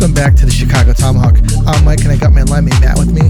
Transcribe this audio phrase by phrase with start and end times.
[0.00, 1.36] Welcome back to the Chicago Tomahawk.
[1.66, 3.20] I'm Mike and I got my linemate Matt with me.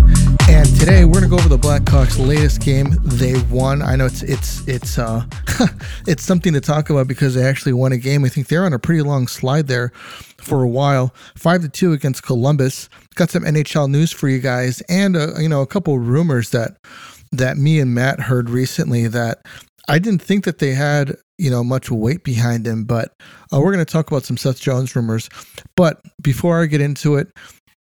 [0.48, 2.94] And today we're gonna go over the Blackhawks' latest game.
[3.02, 3.82] They won.
[3.82, 5.24] I know it's it's it's uh
[6.06, 8.24] it's something to talk about because they actually won a game.
[8.24, 9.90] I think they're on a pretty long slide there
[10.36, 11.12] for a while.
[11.34, 12.88] Five to two against Columbus.
[13.16, 16.76] Got some NHL news for you guys, and uh, you know a couple rumors that
[17.32, 19.44] that me and Matt heard recently that
[19.88, 23.14] I didn't think that they had you know much weight behind him, but
[23.52, 25.28] uh, we're going to talk about some Seth Jones rumors.
[25.76, 27.28] But before I get into it,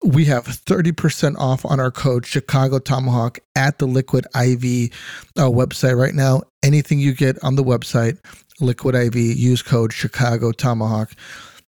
[0.04, 4.92] we have 30% off on our code Chicago Tomahawk at the Liquid IV
[5.36, 6.42] uh, website right now.
[6.62, 8.18] Anything you get on the website,
[8.60, 11.12] Liquid IV, use code Chicago Tomahawk.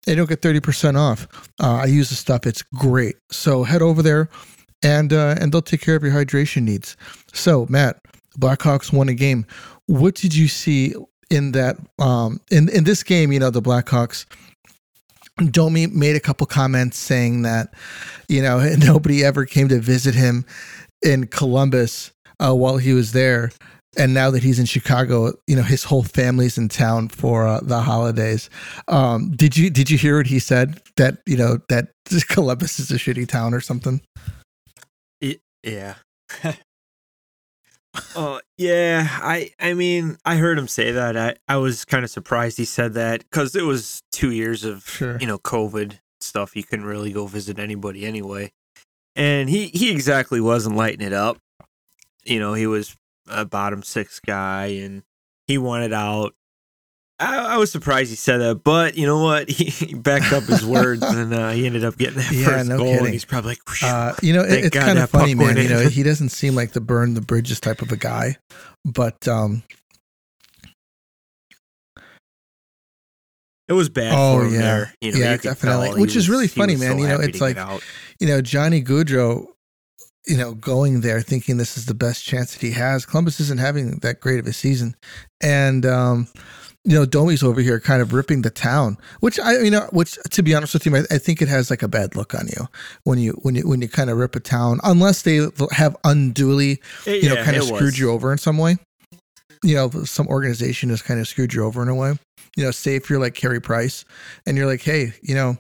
[0.06, 1.28] They don't get 30% off.
[1.60, 3.16] Uh, I use the stuff, it's great.
[3.32, 4.30] So head over there
[4.84, 6.96] and uh, and they'll take care of your hydration needs.
[7.34, 8.00] So, Matt,
[8.40, 9.46] Blackhawks won a game.
[9.88, 10.94] What did you see
[11.30, 14.26] in that um in in this game, you know, the Blackhawks
[15.48, 17.74] Domi made a couple comments saying that,
[18.28, 20.46] you know, nobody ever came to visit him
[21.02, 23.52] in Columbus uh, while he was there.
[23.98, 27.60] And now that he's in Chicago, you know his whole family's in town for uh,
[27.64, 28.48] the holidays.
[28.88, 30.80] Um, did you did you hear what he said?
[30.98, 31.88] That you know that
[32.30, 34.00] Columbus is a shitty town or something.
[35.64, 35.96] Yeah.
[38.16, 41.18] Oh yeah, I I mean I heard him say that.
[41.18, 44.88] I I was kind of surprised he said that because it was two years of
[44.88, 45.18] Sure.
[45.20, 46.56] you know COVID stuff.
[46.56, 48.52] You couldn't really go visit anybody anyway,
[49.16, 51.38] and he he exactly wasn't lighting it up.
[52.26, 52.96] You know, he was
[53.28, 55.04] a bottom six guy, and
[55.48, 56.36] he wanted out.
[57.20, 59.50] I, I was surprised he said that, but you know what?
[59.60, 62.70] He, he backed up his words, and uh, he ended up getting that Yeah, first
[62.70, 62.88] no goal.
[62.88, 63.06] kidding.
[63.06, 65.58] And he's probably like, Uh, you know, it, it's kind of funny, man.
[65.58, 68.38] You know, he doesn't seem like the burn the bridges type of a guy,
[68.86, 69.64] but um,
[73.68, 74.62] It was bad Oh, for him yeah.
[74.62, 74.94] there.
[75.02, 76.02] You know, Yeah, definitely.
[76.02, 76.98] Which is really funny, man.
[76.98, 77.58] so You know, it's like-
[78.20, 79.46] you know, Johnny Gaudreau,
[80.28, 83.06] you know, going there thinking this is the best chance that he has.
[83.06, 84.96] Columbus isn't having that great of a season,
[85.42, 86.28] and um,
[86.86, 90.18] you know, Domi's over here kind of ripping the town, which I, you know, which
[90.32, 92.48] to be honest with you, I, I think it has like a bad look on
[92.48, 92.68] you
[93.04, 95.42] when you when you when you kind of rip a town, unless they
[95.72, 98.00] have unduly It- you know, yeah, kind of screwed was.
[98.00, 98.78] you over in some way.
[99.62, 102.18] You know, some organization has kind of screwed you over in a way.
[102.56, 104.06] You know, say if you're like Carey Price
[104.48, 105.58] and you're like, hey, you know,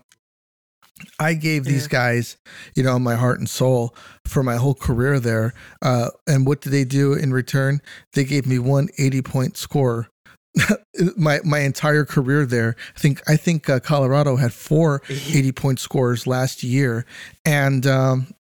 [1.19, 1.89] I gave these Yeah.
[1.89, 2.37] guys,
[2.75, 3.93] you know, my heart and soul
[4.25, 5.53] for my whole career there.
[5.81, 7.81] Uh, and what did they do in return?
[8.13, 10.07] They gave me one 80 point score.
[11.17, 12.75] my my entire career there.
[12.95, 17.05] I think I think uh, Colorado had four 80 point scores last year,
[17.45, 18.33] and um,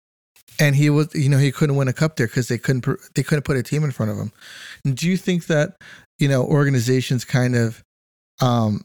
[0.60, 3.02] and he was you know he couldn't win a cup there because they couldn't pr-
[3.14, 4.32] they couldn't put a team in front of him.
[4.94, 5.76] Do you think that
[6.18, 7.82] you know organizations kind of
[8.40, 8.84] um,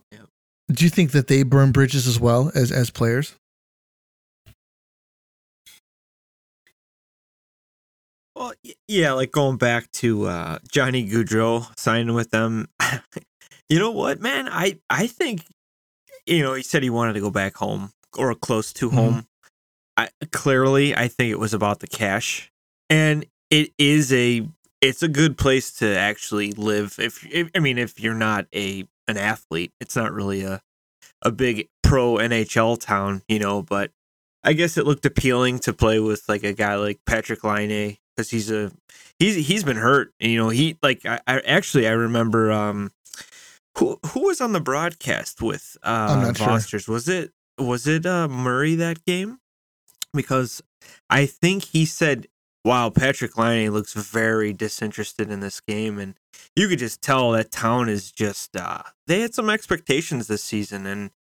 [0.71, 3.35] do you think that they burn bridges as well as as players?
[8.41, 8.53] Well,
[8.88, 12.69] yeah, like going back to uh, Johnny Gaudreau signing with them.
[13.69, 14.50] you know what, man?
[14.50, 15.46] I I think
[16.25, 18.94] you know he said he wanted to go back home or close to Mhm.
[18.96, 19.28] home.
[19.96, 22.52] I clearly I think it was about the cash,
[22.90, 24.47] and it is a
[24.81, 26.96] it's a good place to actually live.
[26.97, 30.63] If, if I mean, if you're not a an athlete, it's not really a
[31.22, 33.62] a big pro NHL town, you know.
[33.62, 33.91] But
[34.44, 38.29] I guess it looked appealing to play with like a guy like Patrik Laine because
[38.29, 38.71] he's a
[39.17, 40.13] he's he's been hurt.
[40.19, 42.91] You know, he like I, I actually I remember um
[43.77, 46.45] who who was on the broadcast with uh I'm sure.
[46.87, 49.39] Was it was it uh Murray that game?
[50.13, 50.61] Because
[51.09, 52.27] I think he said,
[52.65, 56.15] "Wow, Patrik Laine looks very disinterested in this game," and
[56.55, 60.85] you could just tell that town is just uh they had some expectations this season
[60.85, 61.11] and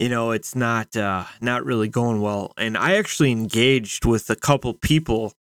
[0.00, 4.34] you know it's not uh not really going well and i actually engaged with a
[4.34, 5.32] couple people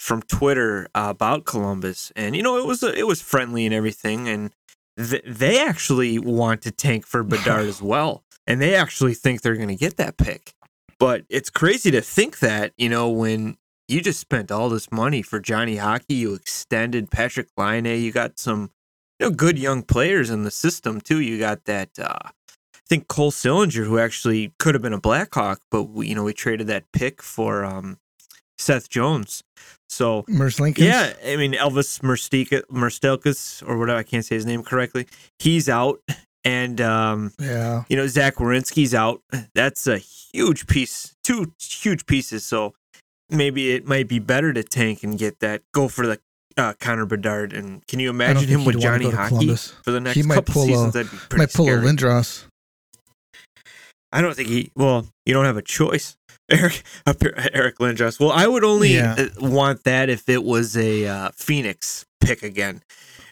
[0.00, 4.28] from twitter uh, about columbus and you know it was it was friendly and everything
[4.28, 4.50] and
[4.96, 9.54] th- they actually want to tank for bedard as well and they actually think they're
[9.54, 10.54] going to get that pick.
[10.98, 13.56] But it's crazy to think that you know when
[13.88, 18.38] you just spent all this money for johnny hockey you extended patrik laine you got
[18.38, 18.70] some
[19.18, 21.20] you know good young players in the system too.
[21.20, 25.60] You got that uh I think Cole Sillinger, who actually could have been a Blackhawk,
[25.70, 27.98] but we, you know we traded that pick for um,
[28.60, 29.42] Seth Jones.
[29.88, 30.78] So Merslinkus?
[30.78, 35.06] yeah, I mean Elvis Merstika, Merstelkas or whatever I can't say his name correctly.
[35.40, 36.00] He's out,
[36.44, 37.84] and um, Yeah.
[37.88, 39.20] you know Zach Werenski's out.
[39.54, 42.44] That's a huge piece, two huge pieces.
[42.44, 42.74] So
[43.30, 45.62] maybe it might be better to tank and get that.
[45.74, 46.20] Go for the
[46.56, 49.54] uh, Connor Bedard, and can you imagine him with Johnny Hockey
[49.84, 50.92] for the next He might couple pull a- seasons?
[50.94, 51.80] That'd be pretty Might pull scary.
[51.80, 52.44] a Lindros.
[54.12, 54.70] I don't think he.
[54.76, 56.16] Well, you don't have a choice,
[56.50, 56.82] Eric.
[57.06, 58.18] Eric Lindros.
[58.18, 59.14] Well, I would only Yeah.
[59.18, 62.82] uh, want that if it was a uh, Phoenix pick again.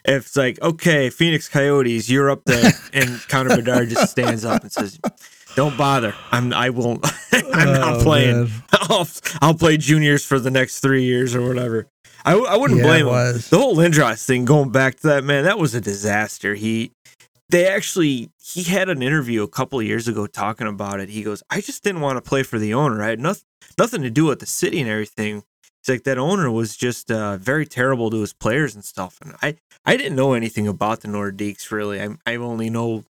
[0.05, 4.61] If it's like, okay, Phoenix Coyotes, you're up there, and Connor Bedard just stands up
[4.63, 4.97] and says,
[5.55, 6.13] "Don't bother.
[6.31, 6.53] I'm.
[6.53, 7.05] I won't.
[7.33, 8.49] I'm not Oh, playing.
[8.71, 9.07] I'll,
[9.41, 11.87] I'll play juniors for the next three years or whatever."
[12.25, 13.13] I, I wouldn't Yeah, blame him.
[13.49, 16.53] The whole Lindros thing, going back to that man, that was a disaster.
[16.55, 16.91] He,
[17.49, 21.09] they actually, he had an interview a couple of years ago talking about it.
[21.09, 23.01] He goes, "I just didn't want to play for the owner.
[23.03, 23.45] I had nothing,
[23.77, 25.43] nothing to do with the city and everything."
[25.81, 29.17] It's like that owner was just uh, very terrible to his players and stuff.
[29.21, 29.55] And I,
[29.85, 32.01] I didn't know anything about the Nordiques really.
[32.01, 33.05] I, I only know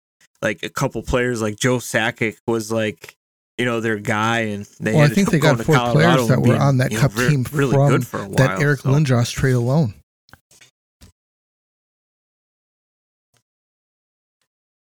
[0.42, 3.16] like a couple players, like Joe Sakic was like.
[3.58, 4.92] You know their guy, and they.
[4.94, 7.04] Well, I think they got four Colorado players that were being, on that you know,
[7.04, 8.36] cup team really from good for a while.
[8.36, 8.90] that Eric so.
[8.90, 9.94] Lindros trade alone.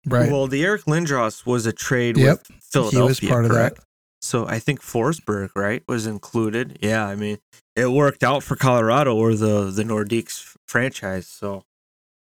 [0.06, 0.30] Right.
[0.30, 3.00] Well, the Eric Lindros was a trade Yep, with Philadelphia.
[3.00, 3.76] he was part of correct?
[3.76, 3.82] that.
[4.22, 6.78] So I think Forsberg, right, was included.
[6.80, 7.38] Yeah, I mean,
[7.74, 11.26] it worked out for Colorado or the the Nordiques franchise.
[11.26, 11.64] So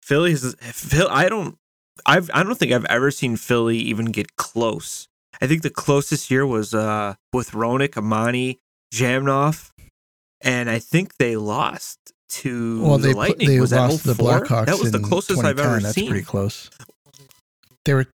[0.02, 1.08] Philly's Phil.
[1.10, 1.58] I don't.
[2.06, 2.30] I've.
[2.34, 5.08] I don't think I've ever seen Philly even get close.
[5.42, 8.58] I think the closest year was uh with Roenick, Amonte,
[8.94, 9.72] Zhamnov,
[10.42, 12.00] and I think they lost
[12.30, 13.48] to Well, they the pl- Lightning.
[13.50, 14.66] they was that lost to the Blackhawks.
[14.68, 16.06] That was the closest I've ever That's seen.
[16.06, 16.70] That's pretty close.
[17.86, 18.06] They were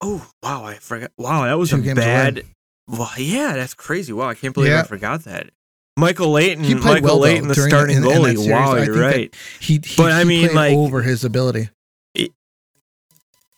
[0.00, 1.10] Oh wow, I forgot.
[1.18, 2.44] Wow, that was Two a bad.
[2.86, 4.12] Well, yeah, that's crazy.
[4.12, 4.80] Wow, I can't believe Yeah.
[4.80, 5.50] I forgot that.
[5.96, 8.36] Michael Leighton, He played Michael well, though, the starting in- in goalie.
[8.36, 8.48] series.
[8.48, 9.34] wow, you're right.
[9.58, 9.80] he.
[9.84, 11.70] he But, I mean, like- over his ability.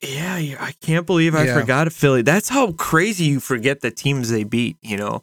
[0.02, 1.60] Yeah, I can't believe I Yeah.
[1.60, 2.22] forgot Philly.
[2.22, 4.78] That's how crazy you forget the teams they beat.
[4.80, 5.22] You know,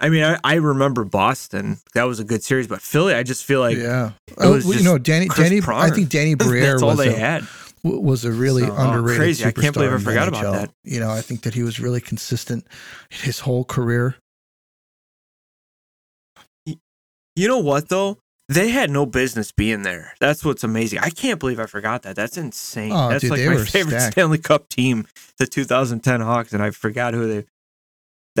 [0.00, 1.78] I mean, I, I remember Boston.
[1.94, 4.12] That was a good series, but Philly, I just feel like yeah.
[4.38, 5.28] Oh, you know, Danny.
[5.28, 5.60] Chris Danny.
[5.66, 7.46] I think Danny Briere that's all was they a, had.
[7.82, 9.44] was a really So, oh, underrated crazy.
[9.44, 10.70] I can't believe I forgot about that.
[10.84, 12.66] You know, I think that he was really consistent
[13.08, 14.16] his whole career.
[16.66, 18.18] You know what though?
[18.48, 20.12] They had no business being there.
[20.18, 20.98] That's what's amazing.
[20.98, 22.16] I can't believe I forgot that.
[22.16, 22.90] That's insane.
[22.92, 24.14] Oh, That's dude, like my favorite stacked.
[24.14, 25.06] Stanley Cup team,
[25.38, 27.46] the 2010 Hawks, and I forgot who they.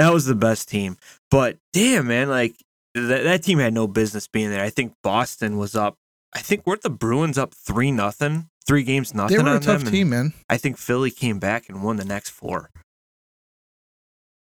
[0.00, 0.96] That was the best team.
[1.30, 2.54] But damn, man, like
[2.94, 4.64] that, that team had no business being there.
[4.64, 5.96] I think Boston was up.
[6.34, 9.82] I think weren't the Bruins up three nothing, three games nothing They were a tough
[9.84, 9.92] them.
[9.92, 10.32] team, man.
[10.48, 12.70] I think Philly came back and won the next four.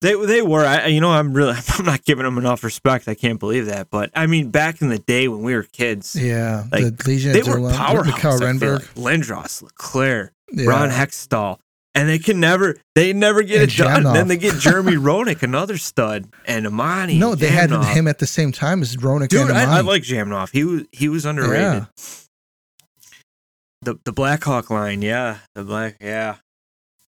[0.00, 0.64] They they were.
[0.64, 3.06] I you know I'm really I'm not giving them enough respect.
[3.06, 3.90] I can't believe that.
[3.90, 7.32] But I mean, back in the day when we were kids, Yeah, Like, the Legion
[7.32, 8.06] they were Zerland, powerhouse.
[8.06, 9.20] Mikael I Renberg, like.
[9.20, 10.64] Lindros, LeClair, yeah.
[10.66, 11.58] Ron Hextall,
[11.94, 14.02] and they can never they never get And it done.
[14.14, 17.18] Then they get Jeremy Roenick, another stud, and Amonte.
[17.18, 20.02] No, they had him at the same time as Roenick Dude, and I, I like
[20.02, 20.50] Zhamnov.
[20.50, 21.86] He was he was underrated.
[23.82, 26.36] The the Blackhawk line, yeah, the black, yeah.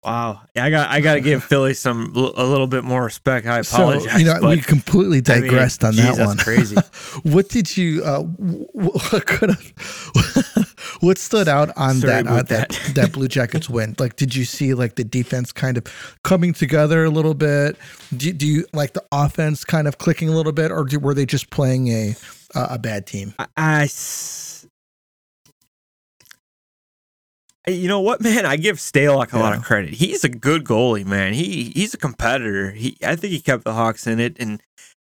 [0.04, 3.46] Wow, yeah, I got I got to give Philly some a little bit more respect.
[3.46, 4.10] I apologize.
[4.10, 6.36] So you know, but, we completely I mean, digressed on geez, that that's one.
[6.38, 6.76] crazy.
[7.22, 8.02] what did you?
[8.02, 8.20] Uh,
[8.72, 10.39] what could have?
[11.00, 12.92] What stood out on Sorry that, uh, that that.
[12.94, 13.94] that Blue Jackets win?
[13.98, 15.84] Like, did you see like the defense kind of
[16.24, 17.76] coming together a little bit?
[18.16, 21.14] Do, do you like the offense kind of clicking a little bit, or do, were
[21.14, 22.14] they just playing a
[22.54, 23.34] uh, a bad team?
[23.38, 24.66] I, I s-
[27.66, 28.46] you know what, man?
[28.46, 29.94] I give Stalock a lot of credit.
[29.94, 31.34] He's a good goalie, man.
[31.34, 32.70] He he's a competitor.
[32.72, 34.62] He I think he kept the Hawks in it, and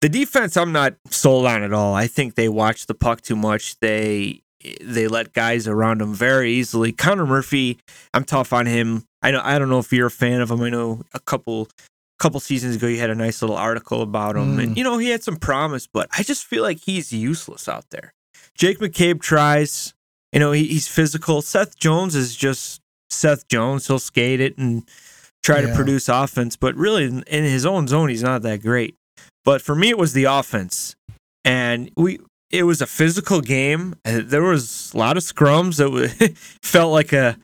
[0.00, 1.94] the defense I'm not sold on at all.
[1.94, 3.78] I think they watch the puck too much.
[3.80, 4.42] They
[4.80, 6.92] they let guys around him very easily.
[6.92, 7.78] Connor Murphy,
[8.12, 9.04] I'm tough on him.
[9.22, 10.60] I know I don't know if you're a fan of him.
[10.62, 11.68] I know a couple
[12.18, 14.76] couple seasons ago you had a nice little article about him, and Mm.
[14.76, 18.12] you know he had some promise, but I just feel like he's useless out there.
[18.56, 19.92] Jake McCabe tries.
[20.32, 21.42] You know, he, he's physical.
[21.42, 22.80] Seth Jones is just
[23.10, 23.86] Seth Jones.
[23.86, 24.82] He'll skate it and
[25.44, 28.96] try to produce offense, but really in, in his own zone, he's not that great.
[29.44, 30.96] But for me, it was the offense,
[31.44, 32.18] and we.
[32.54, 33.96] It was a physical game.
[34.04, 35.80] Uh, There was a lot of scrums.
[35.80, 36.12] It was,
[36.62, 37.36] felt like a,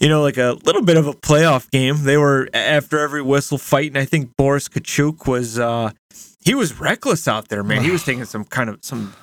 [0.00, 2.02] you know, like a little bit of a playoff game.
[2.02, 3.96] They were after every whistle fighting.
[3.96, 5.90] I think Boris Katchouk was, uh,
[6.44, 7.82] he was reckless out there, man.
[7.84, 9.14] He was taking some kind of some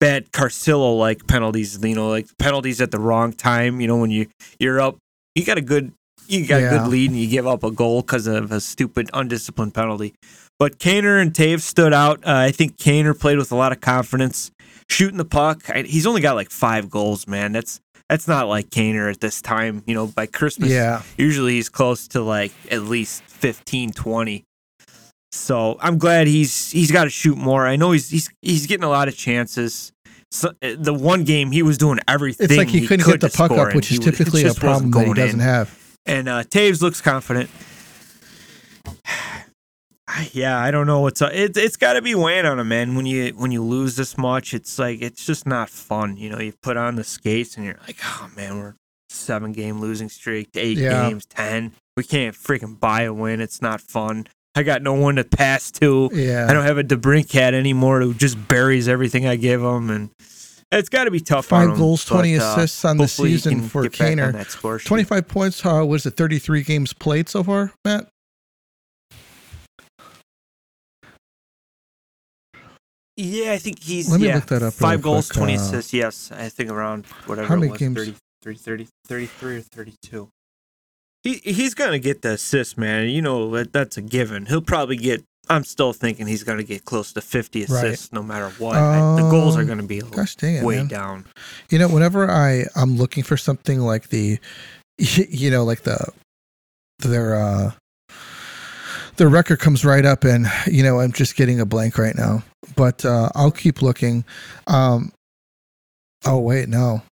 [0.00, 3.80] bad Carcillo like penalties, you know, like penalties at the wrong time.
[3.80, 4.26] You know, when you
[4.60, 4.96] you're up,
[5.34, 5.92] you got a good
[6.28, 9.10] you got a good lead and you give up a goal because of a stupid
[9.12, 10.14] undisciplined penalty.
[10.58, 12.18] But Kaner and Toews stood out.
[12.26, 14.50] Uh, I think Kaner played with a lot of confidence,
[14.90, 15.68] shooting the puck.
[15.70, 17.52] I, he's only got like five goals, man.
[17.52, 19.82] That's that's not like Kaner at this time.
[19.86, 24.44] You know, by Christmas, Yeah, usually he's close to like at least 15 20
[25.30, 28.82] so i'm glad he's he's got to shoot more i know he's he's he's getting
[28.82, 29.92] a lot of chances
[30.30, 33.30] so, uh, the one game he was doing everything it's like he couldn't could get
[33.30, 35.96] the puck up, which is he typically a problem that he doesn't have.
[36.06, 37.50] and uh, Toews looks confident.
[40.32, 41.32] Yeah, I don't know what's up.
[41.32, 42.94] It, it's got to be weighing on him, man.
[42.94, 46.16] When you when you lose this much, it's like it's just not fun.
[46.16, 48.74] You know, you put on the skates and you're like, oh man, we're
[49.10, 51.08] seven game losing streak, eight Yeah.
[51.08, 51.72] games, ten.
[51.96, 53.40] We can't freaking buy a win.
[53.40, 54.26] It's not fun.
[54.54, 56.10] I got no one to pass to.
[56.12, 56.46] Yeah.
[56.48, 60.10] I don't have a DeBrincat anymore who just buries everything I give him, and
[60.72, 61.52] it's got to be tough.
[61.52, 64.32] on Five him, goals, but, 20 uh, assists on the season for Kaner.
[64.32, 64.88] that score sheet.
[64.88, 65.64] 25 points.
[65.64, 68.08] Uh, was it 33 games played so far, Matt?
[73.20, 74.08] Yeah, I think he's.
[74.10, 75.92] Let me yeah, look that up Five goals, quick, 20 uh, assists.
[75.92, 80.28] Yes, I think around whatever how many it was, games- 30, 30, 33 or 32.
[81.24, 83.08] He, he's going to get the assist, man.
[83.08, 84.46] You know, that, that's a given.
[84.46, 85.24] He'll probably get.
[85.50, 87.68] I'm still thinking he's going to get close to 50 Right.
[87.70, 88.76] assists no matter what.
[88.76, 90.86] I- the goals are Um, going to be Gosh dang it, way man.
[90.86, 91.26] down.
[91.70, 94.38] You know, whenever I I'm looking for something like the,
[94.98, 96.12] you know, like the
[97.00, 97.72] their uh
[99.18, 102.42] their record comes right up, and you know I'm just getting a blank right now.
[102.76, 104.24] But uh I'll keep looking.
[104.66, 105.12] Um.
[106.24, 107.02] Oh wait, no.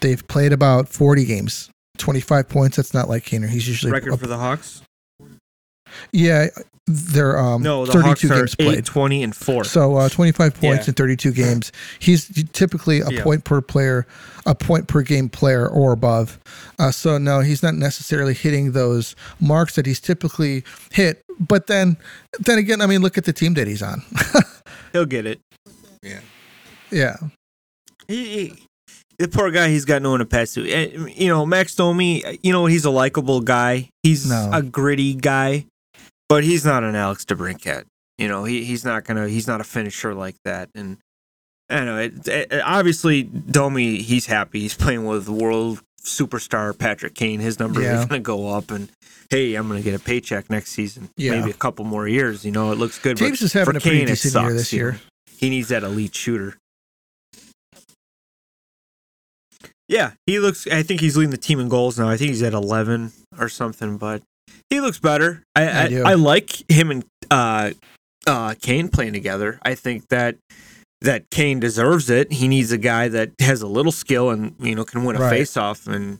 [0.00, 1.68] They've played about 40 games.
[1.98, 2.76] 25 points.
[2.76, 3.48] That's not like Kaner.
[3.48, 4.82] He's usually Record up- for the Hawks?
[6.12, 6.46] Yeah.
[6.92, 8.84] They're um No, the 32 Hawks games 8, played.
[8.84, 9.62] 20, and 4.
[9.64, 10.90] So uh, 25 points Yeah.
[10.90, 11.70] in 32 games.
[12.00, 13.22] He's typically a Yeah.
[13.22, 14.08] point per player,
[14.44, 16.40] a point per game player or above.
[16.80, 21.22] Uh, so no, he's not necessarily hitting those marks that he's typically hit.
[21.38, 21.96] But then,
[22.40, 24.02] then again, I mean, look at the team that he's on.
[24.92, 25.40] He'll get it.
[26.90, 27.16] yeah,
[28.08, 28.62] He, he-
[29.20, 30.66] the poor guy, he's got no one to pass to.
[30.68, 33.90] Eh, You know, Max Domi, you know, he's a likable guy.
[34.02, 34.48] He's No.
[34.50, 35.66] a gritty guy,
[36.30, 37.84] but he's not an Alex DeBrincat.
[38.16, 40.70] You know, he, he's not gonna, he's not a finisher like that.
[40.76, 40.98] And
[41.68, 41.98] I know.
[41.98, 44.60] It, it, obviously, Domi, he's happy.
[44.60, 47.40] He's playing with world superstar Patrick Kane.
[47.40, 48.02] His number Yeah.
[48.02, 48.90] are gonna go up, and
[49.28, 51.10] hey, I'm gonna get a paycheck next season.
[51.16, 51.32] Yeah.
[51.32, 52.44] Maybe a couple more years.
[52.44, 53.16] You know, it looks good.
[53.16, 54.84] James but is having for a pretty Kane, decent year sucks, this you know.
[54.90, 55.00] year.
[55.36, 56.56] He needs that elite shooter.
[59.88, 60.66] Yeah, he looks.
[60.68, 62.08] I think he's leading the team in goals now.
[62.08, 64.22] I think he's at eleven or something, but
[64.70, 65.42] he looks better.
[65.54, 66.00] I I I.
[66.12, 67.70] I, like him and uh,
[68.26, 69.58] uh, Kane playing together.
[69.62, 70.36] I think that
[71.02, 72.32] that Kane deserves it.
[72.32, 75.20] He needs a guy that has a little skill and you know can win a
[75.20, 75.30] Right.
[75.30, 75.86] face-off.
[75.86, 76.18] And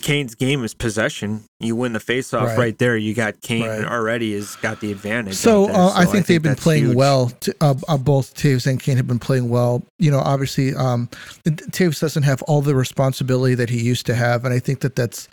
[0.00, 1.44] Kane's game is possession.
[1.60, 2.58] You win the face-off Right.
[2.58, 2.96] right, there.
[2.96, 3.84] You got Kane Right.
[3.84, 5.36] already has got the advantage.
[5.36, 5.76] So, out there.
[5.76, 6.96] uh, I think they've been playing huge.
[6.96, 7.30] well.
[7.38, 9.84] T- uh, uh, both Toews and Kane have been playing well.
[10.00, 11.08] You know, obviously, um,
[11.46, 14.96] Toews doesn't have all the responsibility that he used to have, and I think that
[14.96, 15.28] that's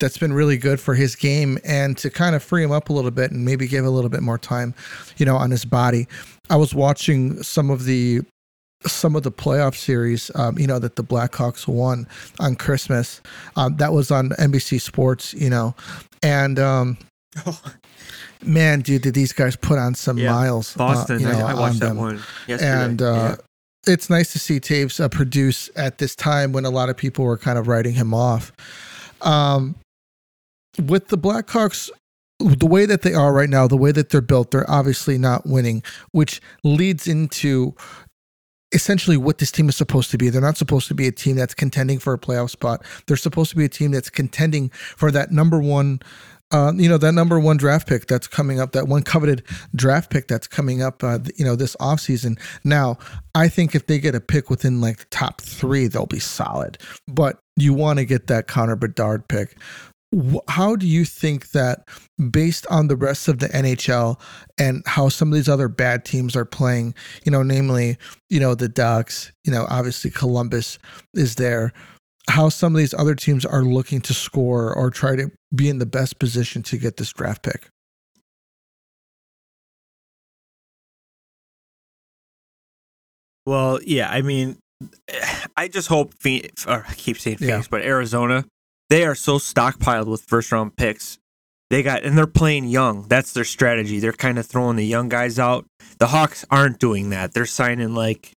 [0.00, 2.92] that's been really good for his game and to kind of free him up a
[2.92, 4.74] little bit and maybe give a little bit more time,
[5.16, 6.06] you know, on his body.
[6.50, 8.22] I was watching some of the
[8.86, 12.06] some of the playoff series, um, you know, that the Blackhawks won
[12.38, 13.22] on Christmas.
[13.56, 15.74] Um, that was on NBC Sports, you know,
[16.22, 16.98] and um,
[18.44, 20.74] man, dude, did these guys put on some Yeah, miles?
[20.76, 21.20] uh, Boston.
[21.20, 21.96] you know, I, I on watched that them.
[21.96, 22.84] one yesterday.
[22.84, 23.36] And uh,
[23.86, 27.24] it's nice to see Toews uh, produce at this time when a lot of people
[27.24, 28.52] were kind of writing him off.
[29.22, 29.76] Um,
[30.78, 31.90] with the Blackhawks,
[32.40, 35.46] the way that they are right now, the way that they're built, they're obviously not
[35.46, 37.74] winning, which leads into
[38.72, 40.28] essentially what this team is supposed to be.
[40.28, 42.84] They're not supposed to be a team that's contending for a playoff spot.
[43.06, 46.00] They're supposed to be a team that's contending for that number one,
[46.50, 50.10] uh, you know, that number one draft pick that's coming up, that one coveted draft
[50.10, 52.38] pick that's coming up, uh, you know, this offseason.
[52.64, 52.98] Now,
[53.34, 56.76] I think if they get a pick within like the top three, they'll be solid.
[57.06, 59.56] But you want to get that Connor Bedard pick.
[60.48, 61.88] How do you think that,
[62.30, 64.20] based on the rest of the NHL
[64.58, 66.94] and how some of these other bad teams are playing,
[67.24, 67.96] you know, namely,
[68.30, 70.78] you know, the Ducks, you know, obviously Columbus
[71.14, 71.72] is there,
[72.30, 75.78] how some of these other teams are looking to score or try to be in
[75.78, 77.68] the best position to get this draft pick?
[83.46, 84.58] Well, yeah, I mean,
[85.56, 87.48] I just hope Phoenix, or I keep saying Yeah.
[87.48, 88.44] Phoenix, but Arizona,
[88.90, 91.18] they are so stockpiled with first round picks.
[91.70, 93.06] They got, and they're playing young.
[93.08, 93.98] That's their strategy.
[93.98, 95.64] They're kind of throwing the young guys out.
[95.98, 97.32] The Hawks aren't doing that.
[97.32, 98.32] They're signing like,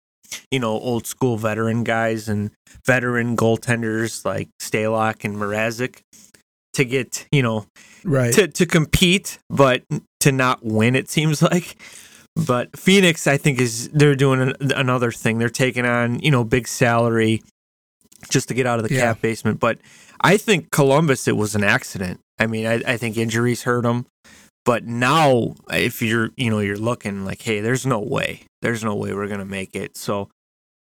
[0.51, 2.51] you know, old school veteran guys and
[2.87, 5.99] veteran goaltenders like Stalock and Mrazek
[6.75, 7.67] to get, you know,
[8.05, 8.33] Right.
[8.35, 9.83] to to compete, but
[10.21, 10.95] to not win.
[10.95, 11.77] It seems like.
[12.37, 15.39] But Phoenix, I think, is they're doing an, another thing.
[15.39, 17.43] They're taking on you know big salary
[18.31, 19.01] just to get out of the Yeah.
[19.01, 19.59] cap basement.
[19.59, 19.79] But
[20.21, 22.21] I think Columbus, it was an accident.
[22.39, 24.07] I mean, I, I think injuries hurt them.
[24.65, 28.97] But now, if you're you know you're looking like, hey, there's no way, there's no
[28.97, 29.97] way we're gonna make it.
[29.97, 30.29] So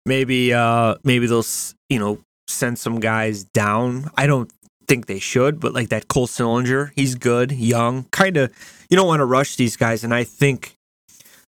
[0.06, 1.44] maybe uh maybe they'll
[1.90, 4.10] you know send some guys down.
[4.16, 4.50] I don't
[4.88, 8.50] think they should, but like that Cole Sillinger, he's good, young, kind of.
[8.88, 10.74] You don't want to rush these guys, and I think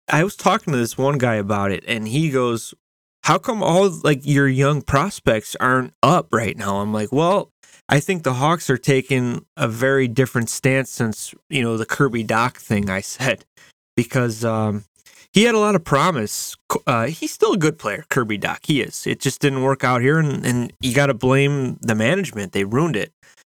[0.10, 2.74] I was talking to this one guy about it, and he goes,
[3.26, 7.52] "How come all like your young prospects aren't up right now?" I'm like, "Well."
[7.88, 12.24] I think the Hawks are taking a very different stance since you know the Kirby
[12.24, 13.46] Dach thing I said,
[13.96, 14.86] because um,
[15.36, 16.56] he had a lot of promise.
[16.88, 18.66] Uh, he's still a good player, Kirby Dach.
[18.66, 19.06] He is.
[19.06, 22.54] It just didn't work out here, and, and you got to blame the management.
[22.54, 23.12] They ruined it.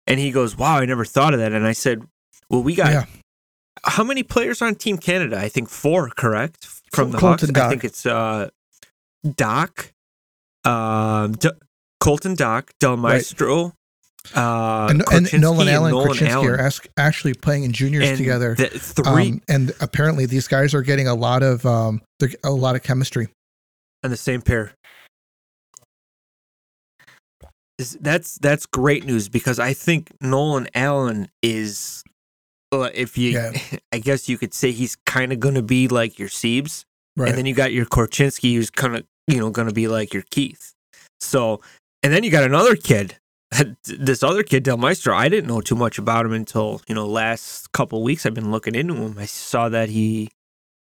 [0.06, 2.04] And he goes, "Wow, I never thought of that." And I said,
[2.50, 3.06] "Well, we got yeah.
[3.86, 5.40] how many players on Team Canada?
[5.40, 6.66] I think four, correct?
[6.92, 7.66] From the Colton Hawks, Dach.
[7.66, 8.50] I think it's uh,
[9.26, 9.92] Dach,
[10.66, 11.50] uh, D-
[12.00, 13.74] Colton Dach, Del Mastro." Right.
[14.36, 16.60] Uh, and, and Nolan Allan, Nolan Korchinski Allan.
[16.60, 18.56] are actually playing in juniors and together.
[18.56, 22.02] three, um, and apparently these guys are getting a lot of um,
[22.44, 23.30] a lot of chemistry.
[24.04, 24.74] And the same pair.
[28.02, 32.04] That's that's great news because I think Nolan Allan is,
[32.74, 33.54] uh, if you, yeah.
[33.94, 36.84] I guess you could say he's kind of going to be like your Seabs,
[37.20, 37.30] right.
[37.30, 40.14] and then you got your Korchinski who's kind of you know going to be like
[40.14, 40.74] your Keith.
[41.22, 41.62] So,
[42.02, 43.18] and then you got another kid
[43.84, 47.08] this other kid, Del Mastro, I didn't know too much about him until you know
[47.08, 48.26] last couple weeks.
[48.26, 49.18] I've been looking into him.
[49.18, 50.30] I saw that he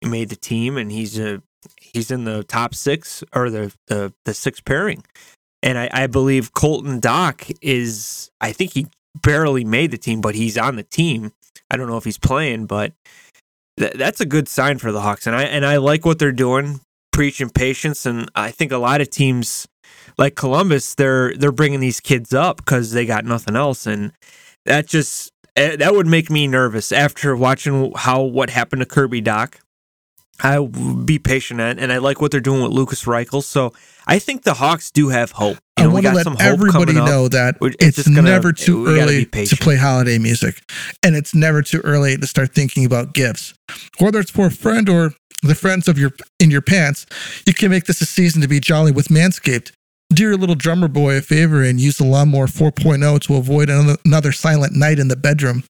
[0.03, 1.41] made the team and he's a
[1.77, 5.03] he's in the top six or the the, the six pairing.
[5.61, 8.87] And I, I believe Colton Dach is I think he
[9.21, 11.31] barely made the team, but he's on the team.
[11.71, 12.93] I don't know if he's playing, but
[13.79, 15.25] th- that's a good sign for the Hawks.
[15.25, 16.81] And I and I like what they're doing,
[17.11, 18.05] preaching patience.
[18.05, 19.67] And I think a lot of teams
[20.17, 24.11] like Columbus, they're they're bringing these kids up because they got nothing else, and
[24.65, 29.21] that just eh, that would make me nervous after watching how what happened to Kirby
[29.21, 29.55] Dach.
[30.41, 33.43] I be patient and, and I like what they're doing with Lukas Reichel.
[33.43, 33.73] So
[34.09, 35.57] I think the Hawks do have hope.
[35.77, 39.25] You know, I want to let everybody know that it's, it's gonna, never too early
[39.25, 40.63] to play holiday music,
[41.03, 43.53] and it's never too early to start thinking about gifts,
[43.99, 47.05] whether it's for a friend or the friends of your in your pants.
[47.45, 49.71] You can make this a season to be jolly with Manscaped.
[50.11, 54.31] Do your little drummer boy a favor and use the Lawnmower 4.0 to avoid another
[54.31, 55.63] silent night in the bedroom.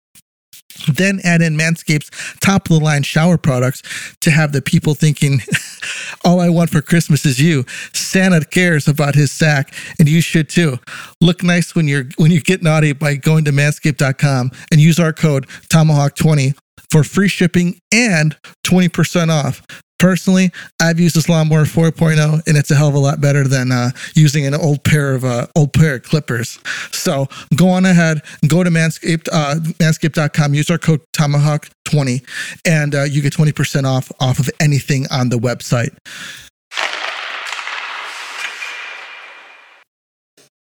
[0.87, 3.81] Then add in Manscaped's top of the line shower products
[4.21, 5.41] to have the people thinking,
[6.25, 7.65] all I want for Christmas is you.
[7.93, 10.79] Santa cares about his sack, and you should too.
[11.21, 15.13] Look nice when you're when you get naughty by going to manscaped.com and use our
[15.13, 16.57] code Tomahawk20
[16.89, 19.61] for free shipping and 20% off.
[19.99, 23.71] Personally, I've used this lawnmower 4.0 and it's a hell of a lot better than
[23.71, 26.57] uh, using an old pair of uh, old pair of clippers.
[26.91, 32.25] So go on ahead, go to Manscaped, uh, manscaped.com, use our code Tomahawk20,
[32.65, 35.95] and uh, you get 20% off off of anything on the website.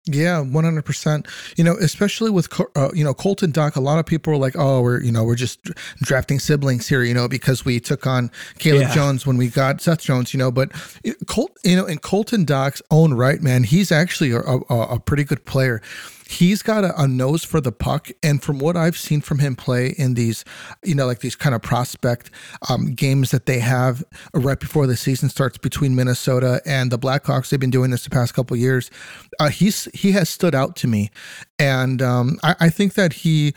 [0.05, 1.27] Yeah, one hundred percent.
[1.57, 4.55] You know, especially with uh, you know Colton Dach, a lot of people were like,
[4.57, 5.63] "Oh, we're you know we're just
[5.97, 8.95] drafting siblings here," you know, because we took on Caleb yeah.
[8.95, 10.49] Jones when we got Seth Jones, you know.
[10.51, 10.71] But
[11.27, 15.23] Colt, you know, in Colton Dach's own right, man, he's actually a, a, a pretty
[15.23, 15.83] good player
[16.31, 18.09] he's got a, a, nose for the puck.
[18.23, 20.45] And from what I've seen from him play in these,
[20.83, 22.31] you know, like these kind of prospect
[22.69, 27.49] um, games that they have right before the season starts between Minnesota and the Blackhawks,
[27.49, 28.89] they've been doing this the past couple years.
[29.39, 31.09] Uh, he's he has stood out to me,
[31.59, 33.53] and um, I, I think that he,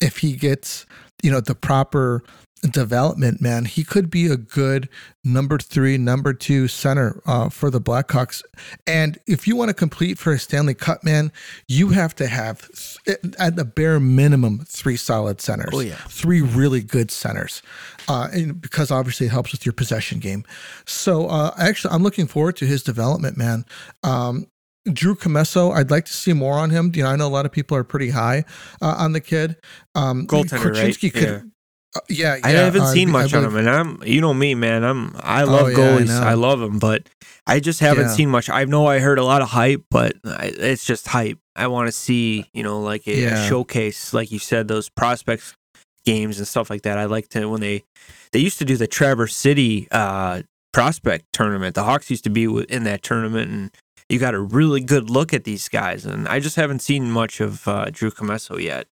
[0.00, 0.86] if he gets
[1.22, 2.22] you know the proper
[2.62, 4.88] development, man, he could be a good
[5.24, 8.42] number three, number two center uh, for the Blackhawks.
[8.86, 11.32] And if you want to compete for a Stanley Cup, man,
[11.68, 12.68] you have to have,
[13.38, 15.70] at the bare minimum, three solid centers.
[15.72, 15.96] Oh, yeah.
[16.08, 17.62] Three really good centers.
[18.08, 18.28] Uh,
[18.60, 20.44] because obviously it helps with your possession game.
[20.86, 23.64] So uh, actually, I'm looking forward to his development, man.
[24.02, 24.46] Um,
[24.92, 26.90] Drew Commesso, I'd like to see more on him.
[26.94, 28.44] You know, I know a lot of people are pretty high
[28.80, 29.56] uh, on the kid.
[29.94, 30.98] Um, Goaltender, right?
[30.98, 31.40] Could, yeah.
[31.94, 34.54] Uh, yeah, yeah, I haven't uh, seen much on him, and I'm you know me,
[34.54, 34.82] man.
[34.82, 37.06] I'm I oh, love oh, yeah, goalies, I, I, love them, but
[37.46, 38.14] I just haven't yeah.
[38.14, 38.48] seen much.
[38.48, 41.38] I know I heard a lot of hype, but it's just hype.
[41.54, 43.44] I want to see you know like a, yeah.
[43.44, 45.54] a, showcase, like you said, those prospects
[46.04, 46.98] games and stuff like that.
[46.98, 47.84] I like to when they
[48.32, 51.74] they used to do the Traverse City uh, prospect tournament.
[51.74, 53.70] The Hawks used to be in that tournament, and
[54.08, 56.06] you got a really good look at these guys.
[56.06, 58.86] And I just haven't seen much of uh, Drew Commesso yet.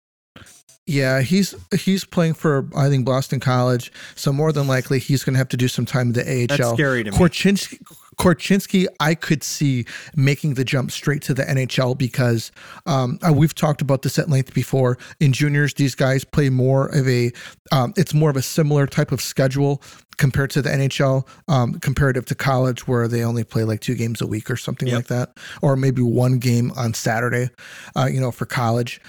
[0.86, 5.34] Yeah, he's he's playing for I think Boston College, so more than likely he's going
[5.34, 6.46] to have to do some time in the AHL.
[6.56, 7.78] That's scary to Korchinski,
[8.18, 12.50] Korchinski, I could see making the jump straight to the NHL because
[12.84, 14.98] um, uh, we've talked about this at length before.
[15.20, 17.30] In juniors, these guys play more of a,
[17.70, 19.82] um, it's more of a similar type of schedule
[20.16, 24.20] compared to the NHL, um, comparative to college, where they only play like two games
[24.20, 24.96] a week or something Yep.
[24.96, 27.50] like that, or maybe one game on Saturday,
[27.96, 29.00] uh, you know, for college.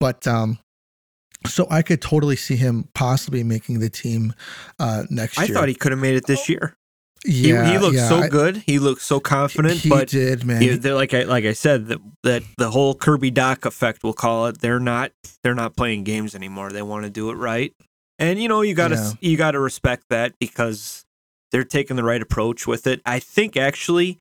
[0.00, 0.58] But um,
[1.46, 4.34] so I could totally see him possibly making the team
[4.78, 5.56] uh, next I year.
[5.56, 6.74] I thought he could have made it this year.
[7.24, 8.58] yeah, he, he looked yeah, so I- good.
[8.66, 9.76] He looked so confident.
[9.80, 10.62] He but did, man.
[10.62, 14.12] you- they're like I like I said that that the whole Kirby Dach effect, we'll
[14.12, 14.60] call it.
[14.60, 16.70] They're not they're not playing games anymore.
[16.70, 17.72] They want to do it right,
[18.18, 19.12] and you know you got to Yeah.
[19.20, 21.04] you got to respect that because
[21.50, 23.00] they're taking the right approach with it.
[23.06, 24.18] I think actually,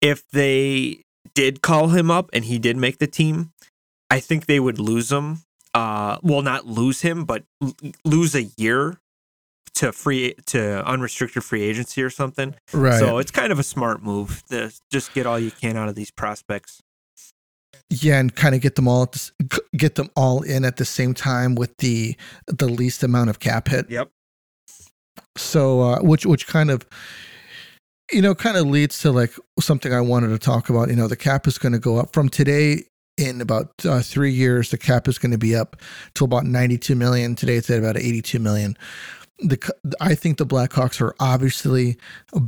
[0.00, 1.02] if they
[1.34, 3.50] did call him up and he did make the team,
[4.10, 5.42] I think they would lose him.
[5.74, 8.98] Uh, well, not lose him, but l- lose a year
[9.74, 12.54] to free to unrestricted free agency or something.
[12.74, 12.98] right.
[12.98, 15.94] So it's kind of a smart move to just get all you can out of
[15.94, 16.80] these prospects.
[17.88, 20.64] yeah, and kind of get them all at the, s- g- get them all in
[20.66, 23.88] at the same time with the the least amount of cap hit.
[23.90, 24.10] Yep.
[25.38, 26.84] So uh, which which kind of
[28.12, 30.90] you know kind of leads to like something I wanted to talk about.
[30.90, 32.84] You know, the cap is going to go up from today
[33.16, 34.70] in about uh, three years.
[34.70, 35.76] The cap is going to be up
[36.14, 37.34] to about ninety two million.
[37.34, 38.76] Today it's at about eighty two million.
[39.38, 39.58] The
[40.00, 41.96] I think the Blackhawks are obviously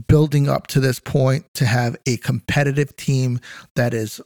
[0.07, 3.41] building up to this point to have a competitive team
[3.75, 4.21] that is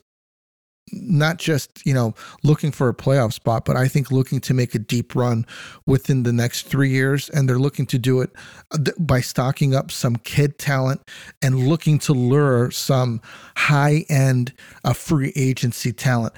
[0.92, 4.74] not just you know looking for a playoff spot, but I think looking to make
[4.74, 5.46] a deep run
[5.87, 8.31] within the next three years, and they're looking to do it
[8.72, 11.01] uh, by stocking up some kid talent
[11.42, 13.20] and looking to lure some
[13.57, 14.53] high end
[14.85, 16.35] uh, free agency talent.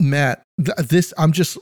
[0.00, 1.58] Matt, th- this I'm just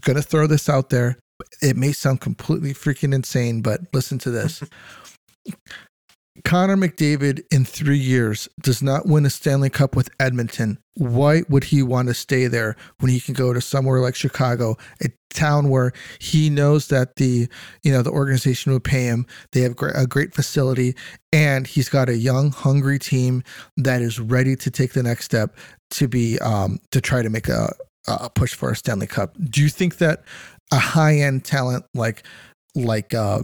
[0.00, 1.18] gonna throw this out there.
[1.60, 4.62] It may sound completely freaking insane, but listen to this.
[6.44, 10.78] Connor McDavid in three years does not win a Stanley Cup with Edmonton.
[10.94, 14.76] Why would he want to stay there when he can go to somewhere like Chicago,
[15.02, 17.48] a town where he knows that the
[17.82, 19.26] you know the organization would pay him.
[19.52, 20.94] They have a great facility,
[21.32, 23.42] and he's got a young, hungry team
[23.76, 25.56] that is ready to take the next step
[25.92, 27.74] to be um, to try to make a,
[28.08, 29.36] a push for a Stanley Cup.
[29.50, 30.24] Do you think that
[30.70, 32.24] a high end talent like
[32.74, 33.42] like uh,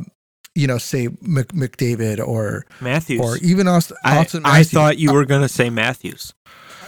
[0.58, 3.20] you know say Mc, McDavid or Matthews.
[3.20, 6.34] or even Auston, I, Auston I thought you were gonna say Matthews.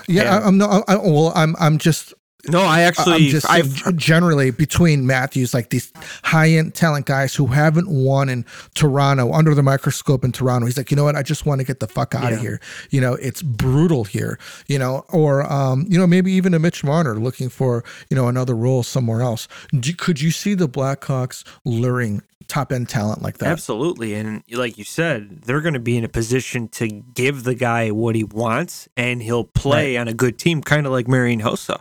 [0.08, 0.38] yeah, yeah.
[0.38, 0.84] I, I'm not.
[0.88, 2.12] I, well, I'm I'm just
[2.48, 5.92] No, I actually, I'm actually just I saying generally between Matthews, like these
[6.24, 10.66] high end talent guys who haven't won in Toronto under the microscope in Toronto.
[10.66, 11.16] He's like, you know what?
[11.16, 12.60] I just want to get the fuck out of here.
[12.90, 14.38] You know, it's brutal here.
[14.66, 18.28] You know, or um, you know, maybe even a Mitch Marner looking for you know
[18.28, 19.48] another role somewhere else.
[19.78, 23.48] Do, could you see the Blackhawks luring top end talent like that?
[23.48, 24.14] Absolutely.
[24.14, 27.90] And like you said, they're going to be in a position to give the guy
[27.90, 31.78] what he wants and he'll play on a good team, kind of like Marian Hossa.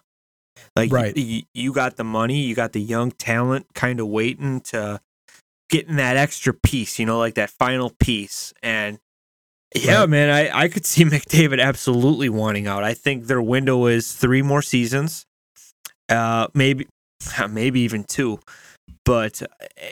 [0.80, 1.16] Like, Right.
[1.16, 5.00] you, you got the money, you got the young talent kind of waiting to
[5.70, 8.54] getting that extra piece, you know, like that final piece.
[8.64, 8.98] And
[9.76, 10.10] yeah, Right.
[10.10, 12.84] man, I, I could see McDavid absolutely wanting out.
[12.84, 15.26] I think their window is three more seasons,
[16.10, 16.88] uh, maybe,
[17.50, 18.40] maybe even two
[19.06, 19.48] but uh,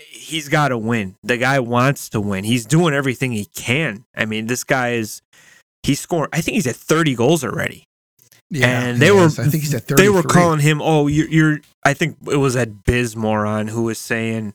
[0.10, 1.16] he's got to win.
[1.24, 2.44] The guy wants to win.
[2.44, 4.06] He's doing everything he can.
[4.16, 5.22] I mean, this guy is
[5.82, 6.30] he's scoring.
[6.34, 7.84] I think he's at 30 goals already.
[8.54, 9.40] And they were is.
[9.40, 12.56] I think he's at they were calling him, "Oh, you're, you're I think it was
[12.56, 14.54] at Bismoron who was saying,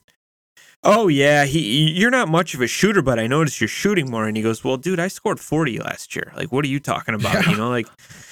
[0.83, 4.25] "Oh yeah, he you're not much of a shooter, but I noticed you're shooting more."
[4.27, 6.31] And he goes, "Well, dude, I scored 40 last year.
[6.35, 7.33] Like, what are you talking about?
[7.45, 7.51] Yeah.
[7.51, 7.87] You know, like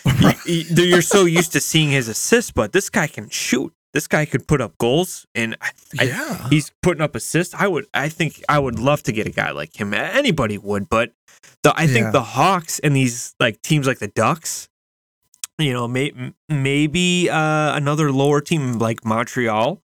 [0.06, 3.74] y- y- you're so used to seeing his assists, but this guy can shoot.
[3.94, 6.48] This guy could put up goals, and I, I- yeah.
[6.50, 7.54] he's putting up assists.
[7.54, 9.94] I would, I think, I would love to get a guy like him.
[9.94, 11.12] Anybody would, but
[11.64, 12.12] the, I think Yeah.
[12.12, 14.70] the Hawks and these like teams like the Ducks,
[15.62, 16.12] you know, may,
[16.50, 19.80] maybe uh, another lower team like Montreal,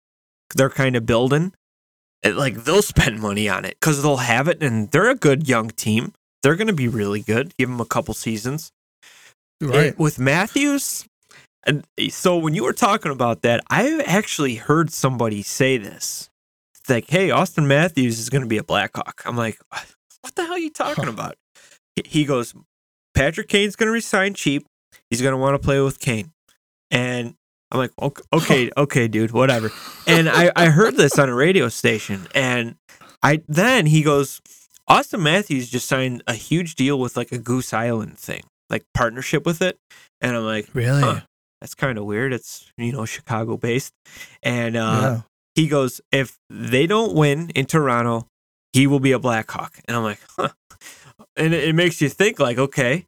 [0.55, 1.53] they're kind of building.
[2.23, 5.49] it- Like they'll spend money on it because they'll have it, and they're a good
[5.49, 6.13] young team.
[6.43, 7.53] They're going to be really good.
[7.57, 8.73] Give them a couple seasons.
[9.61, 9.89] right.
[9.91, 11.07] And with Matthews,
[11.65, 16.29] and so when you were talking about that, I've actually heard somebody say this.
[16.75, 19.23] It's like, hey, Auston Matthews is going to be a Blackhawk.
[19.25, 21.11] I'm like, what the hell are you talking Huh.
[21.13, 21.37] about?
[22.05, 22.55] He goes,
[23.15, 24.67] Patrick Kane's going to resign cheap.
[25.13, 26.33] He's going to want to play with Kane.
[26.91, 27.35] And
[27.71, 29.71] I'm like, okay, okay, okay, dude, whatever.
[30.07, 32.27] And I, I heard this on a radio station.
[32.35, 32.77] And
[33.23, 34.41] I then he goes,
[34.89, 39.45] Auston Matthews just signed a huge deal with like a Goose Island thing, like partnership
[39.45, 39.77] with it.
[40.23, 41.03] And I'm like, really?
[41.03, 41.21] huh,
[41.61, 42.33] that's kind of weird.
[42.33, 43.93] It's, you know, Chicago based.
[44.43, 45.21] And uh, yeah.
[45.55, 48.29] he goes, if they don't win in Toronto,
[48.73, 49.79] he will be a Blackhawk.
[49.85, 50.49] And I'm like, huh.
[51.37, 53.05] and it, it makes you think like, okay,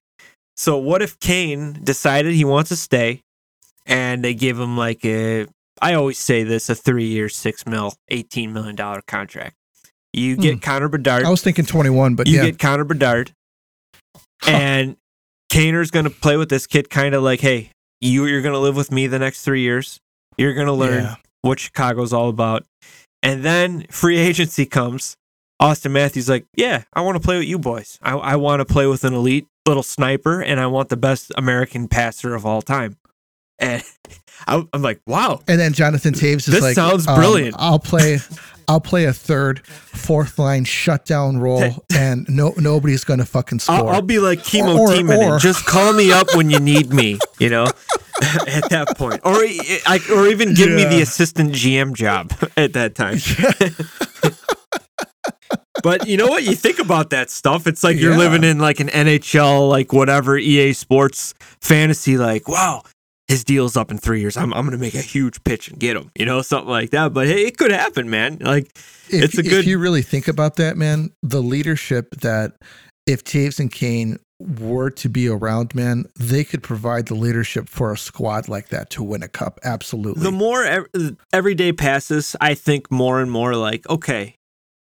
[0.56, 3.20] so what if Kane decided he wants to stay,
[3.86, 5.46] and they give him like a,
[5.82, 9.56] I always say this, a three year, six mil, eighteen million dollar contract.
[10.12, 10.60] You get Hmm.
[10.60, 11.24] Connor Bedard.
[11.24, 12.44] I was thinking 21, but you yeah.
[12.46, 13.32] get Connor Bedard,
[14.46, 14.96] and
[15.50, 18.58] Kaner's going to play with this kid, kind of like, hey, you you're going to
[18.60, 19.98] live with me the next three years.
[20.36, 21.16] You're going to learn Yeah.
[21.42, 22.64] what Chicago's all about,
[23.22, 25.16] and then free agency comes.
[25.64, 27.98] Auston Matthews like, yeah, I want to play with you boys.
[28.02, 31.32] I, I want to play with an elite little sniper, and I want the best
[31.36, 32.96] American passer of all time.
[33.58, 33.82] And
[34.46, 37.54] I, I'm like, wow, And then Jonathan Toews is This like, sounds um, brilliant.
[37.58, 38.18] I'll play,
[38.68, 43.76] I'll play a third, fourth line shutdown role, and no nobody's gonna fucking score.
[43.76, 46.50] I'll, I'll be like chemo Or- or- teaming or- and just call me up when
[46.50, 47.64] you need me, you know,
[48.46, 49.20] at that point.
[49.24, 53.18] Or I, or even give me the assistant GM job at that time.
[55.84, 56.42] But you know what?
[56.42, 57.66] You think about that stuff.
[57.68, 58.18] It's like you're Yeah.
[58.18, 62.16] living in like an NHL, like whatever EA Sports fantasy.
[62.16, 62.82] Like, wow,
[63.28, 64.36] his deal's up in three years.
[64.36, 66.90] I'm, I'm going to make a huge pitch and get him, you know, something like
[66.90, 67.12] that.
[67.12, 68.38] But hey, it could happen, man.
[68.40, 68.70] Like,
[69.10, 72.54] if, it's a if good- you really think about that, man, the leadership that
[73.06, 77.92] if Toews and Kane were to be around, man, they could provide the leadership for
[77.92, 79.60] a squad like that to win a cup.
[79.62, 80.22] Absolutely.
[80.22, 84.34] the more ev- every day passes, I think more and more like, okay,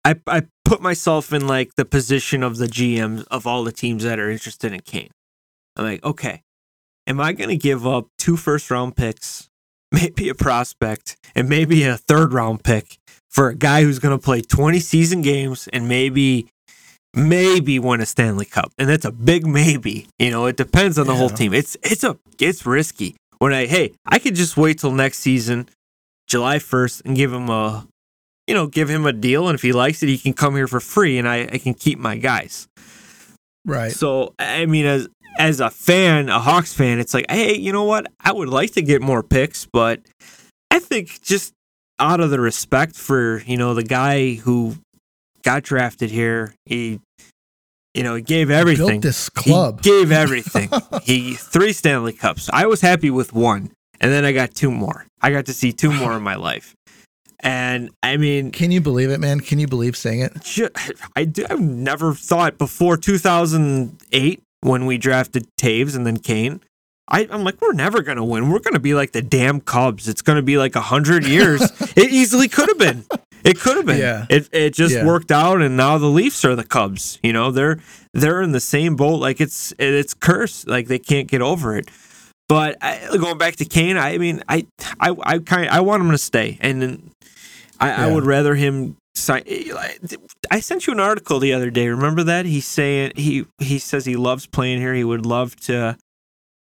[0.07, 4.05] I, I put myself in like the position of the GM of all the teams
[4.05, 5.11] that are interested in Kane.
[5.75, 6.42] I'm like, okay,
[7.09, 9.49] am I going to give up two first round picks,
[9.92, 14.25] maybe a prospect, and maybe a third round pick for a guy who's going to
[14.25, 16.47] play 20 season games and maybe
[17.12, 18.71] maybe win a Stanley Cup.
[18.79, 20.07] And that's a big maybe.
[20.21, 21.53] You know, it depends on the whole team.
[21.53, 23.16] It's it's a it's risky.
[23.38, 25.69] When I hey, I could just wait till next season,
[26.29, 27.88] July 1st and give him a
[28.47, 30.69] you know, give him a deal and if he likes it, he can come here
[30.69, 32.69] for free and I, I can keep my guys.
[33.65, 33.93] right.
[33.93, 37.85] So I mean, as as a fan, a Hawks fan, it's like, hey, you know
[37.85, 38.07] what?
[38.21, 40.01] I would like to get more picks, but
[40.71, 41.53] I think just
[41.99, 44.77] out of the respect for you know the guy who
[45.43, 47.01] got drafted here, he
[47.95, 48.87] you know he gave everything.
[48.87, 49.83] Built this club.
[49.83, 50.71] He gave everything.
[51.03, 52.51] he three Stanley Cups.
[52.53, 55.07] I was happy with one, and then I got two more.
[55.21, 56.75] I got to see two more in my life,
[57.40, 59.40] and I mean, Can you believe it, man?
[59.40, 60.33] Can you believe saying it?
[61.14, 66.61] I do, I've never thought before 2008 when we drafted Toews and then Kane.
[67.09, 68.51] I, I'm like, we're never gonna win.
[68.51, 70.09] We're gonna be like the damn Cubs.
[70.09, 71.62] It's gonna be like a hundred years.
[71.96, 73.05] it easily could have been.
[73.44, 73.99] It could have been.
[73.99, 74.27] Yeah.
[74.29, 75.07] It it just Yeah.
[75.07, 77.20] worked out, and now the Leafs are the Cubs.
[77.22, 77.79] You know, they're
[78.12, 79.20] they're in the same boat.
[79.20, 80.66] Like it's it's cursed.
[80.66, 81.88] Like they can't get over it.
[82.49, 84.67] But I, going back to Kane, I mean, I
[85.01, 87.11] I I kind I want him to stay, and then
[87.81, 89.43] I, I would rather him sign.
[89.47, 89.73] Eh,
[90.51, 91.89] I sent you an article the other day.
[91.89, 94.95] Remember that he's saying he he says he loves playing here.
[94.95, 95.97] He would love to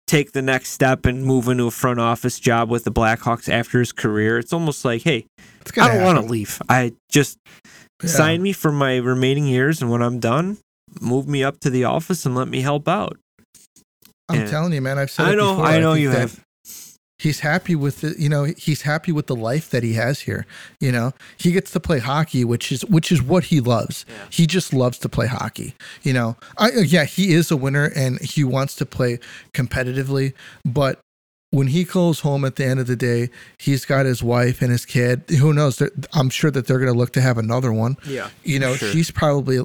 [0.08, 3.78] take the next step and move into a front office job with the Blackhawks after
[3.78, 4.38] his career.
[4.38, 5.26] It's almost like, hey,
[5.76, 6.60] I don't want to leave.
[6.68, 7.38] I just
[8.02, 8.08] Yeah.
[8.10, 10.58] sign me for my remaining years, and when I'm done,
[11.00, 13.18] move me up to the office and let me help out.
[14.28, 14.46] I'm Yeah.
[14.50, 14.98] telling you, man.
[14.98, 15.66] I've said I it know, before.
[15.66, 16.40] I know think you have.
[17.18, 20.44] He's happy with the, you know, he's happy with the life that he has here.
[20.80, 24.04] You know, he gets to play hockey, which is which is what he loves.
[24.06, 24.14] Yeah.
[24.30, 25.74] He just loves to play hockey.
[26.02, 29.18] You know, I uh, yeah, he is a winner and he wants to play
[29.54, 30.34] competitively,
[30.66, 30.98] but
[31.52, 34.70] when he goes home at the end of the day, he's got his wife and
[34.70, 35.22] his kid.
[35.40, 35.80] Who knows?
[36.12, 37.96] I'm sure that they're going to look to have another one.
[38.04, 38.90] Yeah, You know, sure.
[38.90, 39.60] she's probably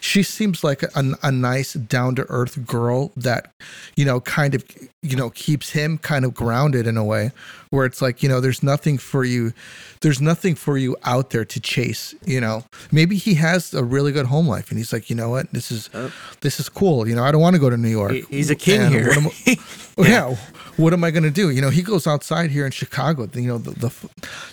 [0.00, 0.90] she seems like a,
[1.22, 3.52] a nice down to earth girl that
[3.96, 4.64] you know kind of
[5.02, 7.30] you know keeps him kind of grounded in a way
[7.70, 9.52] where it's like you know there's nothing for you
[10.00, 14.12] there's nothing for you out there to chase you know maybe he has a really
[14.12, 16.10] good home life and he's like you know what this is Yep.
[16.40, 18.54] this is cool you know i don't want to go to new york he's a
[18.56, 19.08] king here.
[19.08, 19.56] what am I-
[19.98, 20.36] oh, yeah.
[20.76, 21.50] What am I going to do?
[21.50, 23.28] You know, he goes outside here in Chicago.
[23.34, 23.90] You know, the, the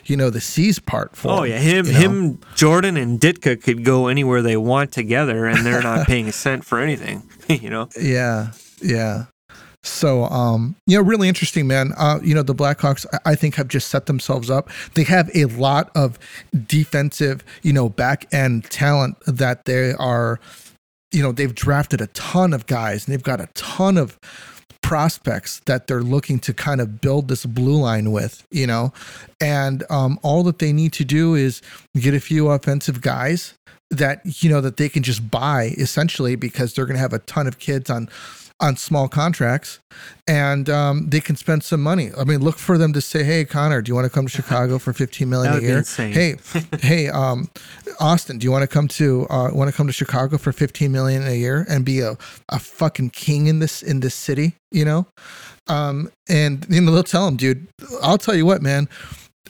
[0.05, 1.29] you know the seas part for.
[1.29, 1.99] Oh yeah, him, you know?
[1.99, 6.31] him, Jordan, and Ditka could go anywhere they want together, and they're not paying a
[6.31, 7.23] cent for anything.
[7.47, 8.51] you know, Yeah,
[8.81, 9.25] yeah.
[9.81, 11.93] So, um, you know, really interesting, man.
[11.95, 14.69] Uh, you know, the Blackhawks, I- I think, have just set themselves up.
[14.95, 16.17] They have a lot of
[16.67, 20.39] defensive, you know, back end talent that they are,
[21.11, 24.17] you know, they've drafted a ton of guys and they've got a ton of
[24.81, 28.91] prospects that they're looking to kind of build this blue line with, you know,
[29.39, 31.61] and um, all that they need to do is
[31.95, 33.53] get a few offensive guys
[33.95, 37.19] that you know that they can just buy essentially because they're going to have a
[37.19, 38.09] ton of kids on
[38.61, 39.79] on small contracts,
[40.27, 42.11] and um, they can spend some money.
[42.17, 44.31] I mean, look for them to say, "Hey, Connor, do you want to come to
[44.31, 45.83] Chicago for 15 million a year?
[46.13, 46.35] Hey,
[46.79, 47.49] hey, um,
[47.99, 50.91] Auston, do you want to come to uh, want to come to Chicago for 15
[50.91, 52.17] million a year and be a,
[52.49, 54.55] a fucking king in this in this city?
[54.71, 55.07] You know,
[55.67, 57.67] um, and you know they'll tell him, dude.
[58.01, 58.87] I'll tell you what, man.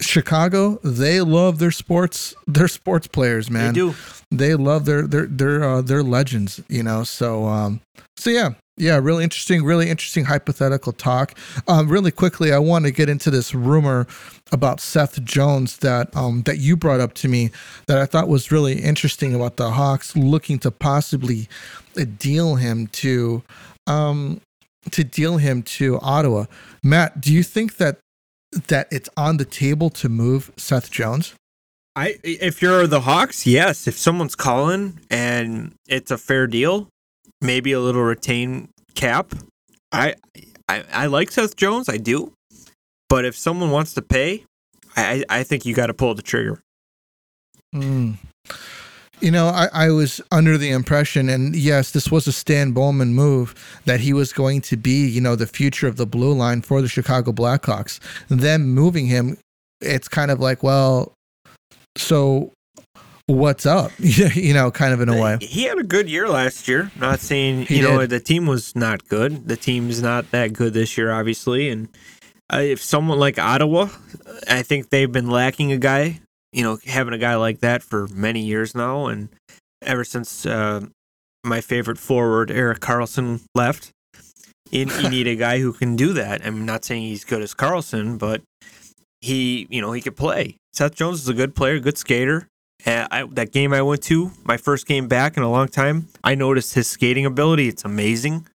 [0.02, 3.96] Chicago, they love their sports, their sports players, man They do.
[4.32, 7.04] they love their their their uh, their legends, you know.
[7.04, 7.80] So um,
[8.18, 11.34] so yeah, yeah, really interesting, really interesting hypothetical talk.
[11.68, 14.06] Um, really quickly, I want to get into this rumor
[14.52, 17.52] about Seth Jones that um that you brought up to me
[17.88, 21.48] that I thought was really interesting about the Hawks looking to possibly
[21.98, 23.44] uh, deal him to
[23.88, 24.42] um
[24.92, 26.46] to deal him to Ottawa.
[26.84, 28.00] Matt, do you think that
[28.68, 31.36] that it's on the table to move Seth Jones?
[31.96, 33.88] I if you're the Hawks, yes.
[33.88, 36.90] If someone's calling and it's a fair deal,
[37.42, 39.34] maybe a little retain cap.
[39.92, 40.16] I
[40.68, 42.34] I, I like Seth Jones, I do.
[43.08, 44.44] But if someone wants to pay,
[44.98, 46.62] I I think you got to pull the trigger.
[47.74, 48.16] Mm.
[49.22, 53.14] You know, I, I was under the impression, and yes, this was a Stan Bowman
[53.14, 56.62] move, that he was going to be, you know, the future of the blue line
[56.62, 58.00] for the Chicago Blackhawks.
[58.28, 59.38] Them moving him,
[59.82, 61.14] it's kind of like, well,
[61.98, 62.52] so
[63.28, 63.92] what's up?
[64.00, 65.38] you know, kind of in a way.
[65.42, 66.92] He had a good year last year.
[66.98, 68.10] Not saying He you know did.
[68.10, 69.48] the team was not good.
[69.48, 71.70] The team's not that good this year, obviously.
[71.70, 71.90] And
[72.54, 73.90] uh, if someone like Ottawa,
[74.48, 76.20] I think they've been lacking a guy.
[76.56, 79.28] You know, having a guy like that for many years now, and
[79.82, 80.86] ever since uh,
[81.44, 83.92] my favorite forward Erik Karlsson left,
[84.72, 86.46] you, you need a guy who can do that.
[86.46, 88.42] I'm not saying he's good as Karlsson, but
[89.22, 90.56] he, you know, he could play.
[90.74, 92.48] Seth Jones is a good player, good skater.
[92.86, 96.08] Uh, I, that game I went to, my first game back in a long time,
[96.24, 97.68] I noticed his skating ability.
[97.68, 98.48] It's amazing.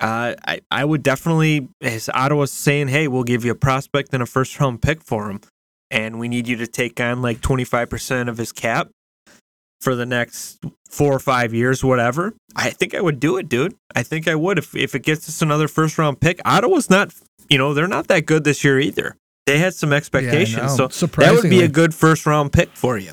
[0.00, 4.22] Uh, I, I would definitely, as Ottawa's saying, hey, we'll give you a prospect and
[4.22, 5.40] a first round pick for him.
[5.90, 8.88] And we need you to take on like 25% of his cap
[9.80, 12.34] for the next four or five years, whatever.
[12.54, 13.74] I think I would do it, dude.
[13.94, 16.40] I think I would if, if it gets us another first round pick.
[16.44, 17.14] Ottawa's not,
[17.48, 19.16] you know, they're not that good this year either.
[19.46, 20.56] They had some expectations.
[20.56, 20.88] know.
[20.88, 23.12] so that would be a good first round pick for you.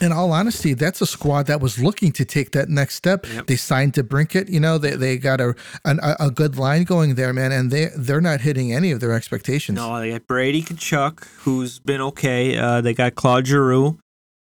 [0.00, 3.26] In all honesty, that's a squad that was looking to take that next step.
[3.26, 3.46] Yep.
[3.46, 5.54] They signed DeBrincat, you know, they, they got a,
[5.84, 9.00] an, a a good line going there, man, and they they're not hitting any of
[9.00, 9.76] their expectations.
[9.76, 12.58] No, they got Brady Tkachuk, who's been okay.
[12.58, 13.98] Uh, they got Claude Giroux.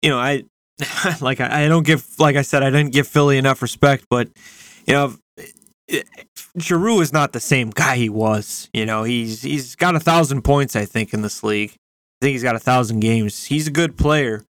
[0.03, 0.45] You know, I
[1.21, 4.29] like I, I don't give like I said I didn't give Philly enough respect, but
[4.87, 5.15] you know,
[6.59, 8.69] Giroux is not the same guy he was.
[8.73, 11.71] You know, he's he's got a thousand points I think in this league.
[11.71, 13.45] I think he's got a thousand games.
[13.45, 14.45] He's a good player,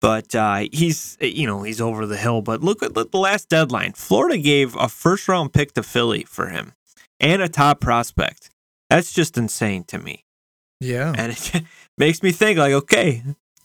[0.00, 2.42] but uh, he's you know he's over the hill.
[2.42, 3.92] But look at the last deadline.
[3.92, 6.72] Florida gave a first round pick to Philly for him
[7.20, 8.50] and a top prospect.
[8.90, 10.24] That's just insane to me.
[10.80, 11.12] Yeah.
[11.16, 11.62] And it
[11.98, 13.22] makes me think like, okay,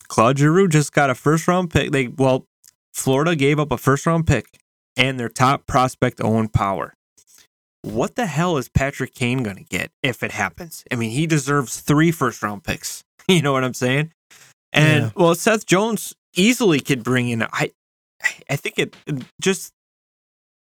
[0.07, 1.91] Claude Giroux just got a first round pick.
[1.91, 2.45] They well,
[2.93, 4.45] Florida gave up a first round pick
[4.97, 6.93] and their top prospect Owen Power.
[7.83, 10.83] What the hell is Patrick Kane gonna get if it happens?
[10.91, 13.03] I mean, he deserves three first round picks.
[13.27, 14.11] You know what I'm saying?
[14.73, 15.09] And Yeah.
[15.15, 17.43] well, Seth Jones easily could bring in.
[17.43, 17.71] I,
[18.49, 18.95] I think it
[19.41, 19.71] just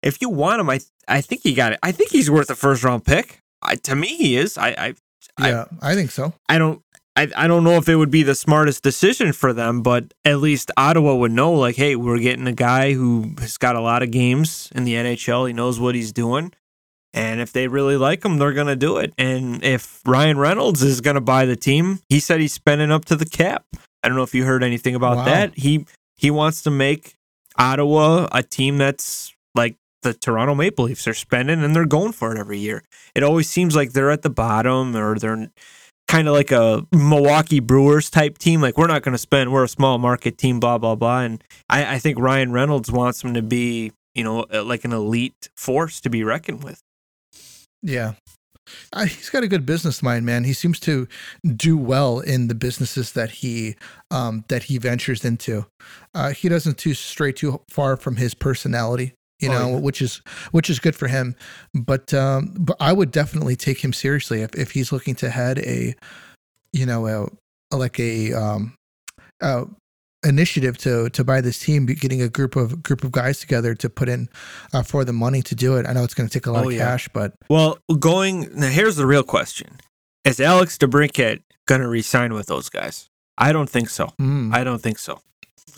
[0.02, 1.80] if you want him, I I think he got it.
[1.84, 3.40] I think he's worth a first round pick.
[3.62, 4.58] I, to me, he is.
[4.58, 4.94] I, I
[5.38, 6.34] I- yeah, I think so.
[6.50, 6.82] I don't
[7.16, 10.40] I, I don't know if it would be the smartest decision for them, but at
[10.40, 14.02] least Ottawa would know like, hey, we're getting a guy who has got a lot
[14.02, 15.46] of games in the NHL.
[15.48, 16.54] He knows what he's doing.
[17.14, 19.14] And if they really like him, they're gonna do it.
[19.20, 23.16] And if Ryan Reynolds is gonna buy the team, he said he's spending up to
[23.16, 23.64] the cap.
[24.04, 25.26] I don't know if you heard anything about Wow.
[25.26, 25.58] that.
[25.58, 25.86] He
[26.18, 27.14] he wants to make
[27.58, 31.06] Ottawa a team that's like the Toronto Maple Leafs.
[31.06, 32.84] They're spending and they're going for it every year.
[33.16, 35.50] It always seems like they're at the bottom or they're
[36.08, 38.62] kind of like a Milwaukee Brewers type team.
[38.62, 39.52] Like we're not going to spend.
[39.54, 40.60] We're a small market team.
[40.60, 41.22] Blah blah blah.
[41.22, 45.50] And I, I think Ryan Reynolds wants them to be, you know, like an elite
[45.56, 46.82] force to be reckoned with.
[47.82, 48.14] Yeah.
[48.94, 50.44] Uh, he's got a good business mind, man.
[50.44, 51.08] He seems to
[51.56, 53.76] do well in the businesses that he
[54.12, 55.66] um, that he ventures into.
[56.14, 59.80] Uh, he doesn't too stray too far from his personality, you Oh, know, yeah.
[59.80, 60.22] which is
[60.52, 61.36] which is good for him.
[61.74, 65.60] But um, but I would definitely take him seriously if, if he's looking to head
[65.60, 65.96] a,
[66.72, 67.30] you know,
[67.72, 68.76] a, like a um,
[69.42, 69.66] uh,
[70.24, 73.90] initiative to to buy this team, getting a group of group of guys together to
[73.90, 74.30] put in
[74.74, 75.86] uh, for the money to do it.
[75.88, 76.86] I know it's going to take a lot Oh, of yeah.
[76.86, 79.80] cash, but Well, going now, here's the real question:
[80.26, 83.10] Is Alex DeBrincat going to resign with those guys?
[83.38, 84.14] I don't think so.
[84.22, 85.22] mm, I don't think so.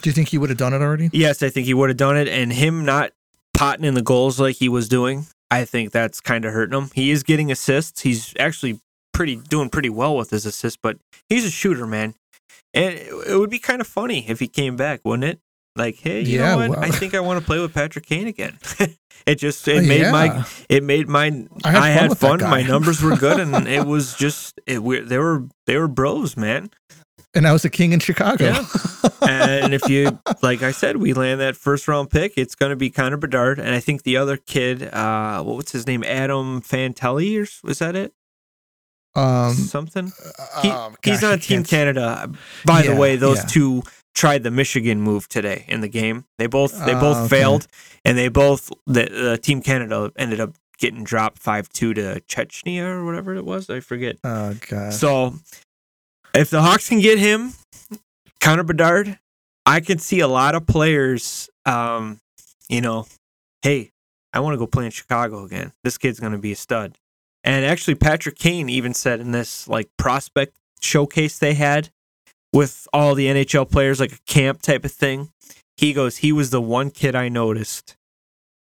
[0.01, 1.09] do you think he would have done it already?
[1.13, 3.11] Yes, I think he would have done it, and him not
[3.53, 6.89] potting in the goals like he was doing I think that's kind of hurting him.
[6.93, 8.01] He is getting assists.
[8.01, 8.79] He's actually
[9.13, 10.97] pretty doing pretty well with his assists, but
[11.29, 12.15] he's a shooter, man.
[12.76, 15.39] And it, would be kind of funny if he came back, wouldn't it?
[15.78, 16.78] Like, hey, you Yeah, know what?
[16.80, 18.57] I think I want to play with Patrick Kane again.
[19.26, 20.11] it just it Oh, made yeah.
[20.11, 21.28] my it made my
[21.63, 22.49] I I had had, fun fun.
[22.49, 24.84] My numbers were good, and it was just it.
[24.84, 26.69] We, they were they were bros, man.
[27.34, 28.45] And I was a king in Chicago.
[28.45, 28.65] Yeah.
[29.28, 32.78] and if you like I said, we land that first round pick, it's going to
[32.78, 36.61] be Connor Bedard, and I think the other kid, uh, what was his name, Adam
[36.61, 38.13] Fantilli, or was that it?
[39.16, 40.11] Um, Something.
[40.61, 42.30] He, um, he's gosh, on Team Canada.
[42.66, 43.45] By the way, those yeah.
[43.45, 46.26] two tried the Michigan move today in the game.
[46.38, 47.28] They both they Ah, both okay.
[47.28, 47.68] failed,
[48.03, 52.84] and they both the uh, Team Canada ended up getting dropped five two to Chechnya
[52.84, 53.70] or whatever it was.
[53.70, 54.18] I forget.
[54.24, 54.93] Oh god.
[54.93, 55.36] So
[56.34, 57.53] if the Hawks can get him,
[58.39, 59.20] Connor Bedard,
[59.66, 61.49] I can see a lot of players.
[61.66, 62.20] Um,
[62.70, 63.05] you know,
[63.61, 63.91] hey,
[64.34, 65.72] I want to go play in Chicago again.
[65.84, 66.97] This kid's going to be a stud.
[67.45, 71.89] And actually, Patrick Kane even said in this like prospect showcase they had
[72.51, 75.29] with all the NHL players, like a camp type of thing.
[75.77, 77.95] He goes, he was the one kid I noticed,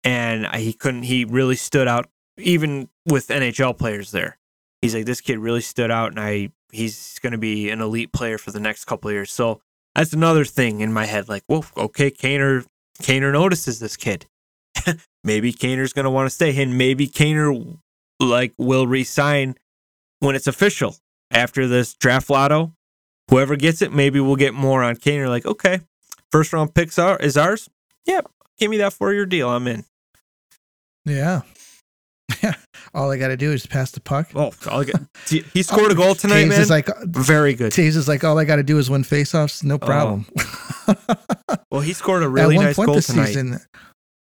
[0.05, 1.03] and he couldn't.
[1.03, 2.07] He really stood out,
[2.37, 4.37] even with NHL players there.
[4.81, 8.13] He's like, this kid really stood out, and I he's going to be an elite
[8.13, 9.31] player for the next couple years.
[9.31, 9.59] So
[9.95, 11.27] that's another thing in my head.
[11.27, 12.65] Like, well, okay, Kaner,
[13.01, 14.27] Kaner notices this kid.
[15.25, 17.77] maybe Kaner's going to want to stay, and maybe Kaner
[18.25, 19.55] like will resign
[20.19, 20.95] when it's official
[21.31, 22.73] after this draft lotto.
[23.29, 25.15] Whoever gets it, maybe we'll get more on Kane.
[25.19, 25.79] You're Like, okay,
[26.31, 27.69] first round picks are is ours.
[28.05, 29.49] Yep, give me that four year deal.
[29.49, 29.85] I'm in.
[31.05, 31.41] yeah.
[32.41, 32.53] Yeah.
[32.93, 34.29] All I got to do is pass the puck.
[34.33, 34.51] Oh,
[35.53, 36.61] he scored a goal tonight, Toews man.
[36.61, 37.73] is like Very good.
[37.73, 39.63] Toews is like all I got to do is win faceoffs.
[39.63, 39.67] Oh.
[39.67, 40.25] No problem.
[41.71, 43.27] Well, he scored a really nice point goal this tonight.
[43.27, 43.59] season,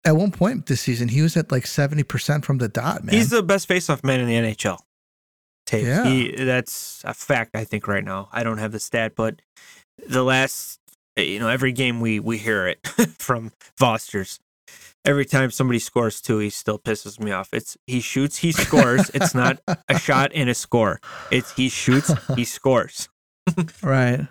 [0.05, 3.03] at one point this season, he was at like seventy percent from the dot.
[3.03, 4.79] Man, He's the best faceoff man in the NHL.
[5.67, 5.83] Toews.
[5.83, 6.05] Yeah.
[6.05, 8.29] He, that's a fact, I think, right now.
[8.31, 9.41] I don't have the stat, but
[10.07, 10.79] the last,
[11.17, 12.87] you know, every game we, we hear it
[13.19, 14.39] from Vosters.
[15.03, 17.49] Every time somebody scores two, he still pisses me off.
[17.53, 19.11] It's he shoots, he scores.
[19.13, 20.99] it's not a shot and a score.
[21.31, 23.09] It's he shoots, he scores.
[23.83, 24.27] right.